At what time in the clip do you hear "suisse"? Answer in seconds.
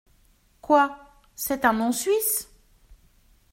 1.91-2.49